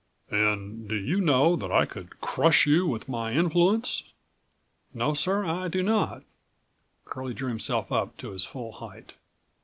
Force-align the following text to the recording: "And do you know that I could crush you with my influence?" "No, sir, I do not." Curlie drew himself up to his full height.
"And 0.31 0.87
do 0.89 0.95
you 0.95 1.21
know 1.21 1.55
that 1.55 1.71
I 1.71 1.85
could 1.85 2.21
crush 2.21 2.65
you 2.65 2.87
with 2.87 3.07
my 3.07 3.33
influence?" 3.33 4.03
"No, 4.95 5.13
sir, 5.13 5.45
I 5.45 5.67
do 5.67 5.83
not." 5.83 6.23
Curlie 7.05 7.35
drew 7.35 7.49
himself 7.49 7.91
up 7.91 8.17
to 8.17 8.31
his 8.31 8.43
full 8.43 8.71
height. 8.71 9.13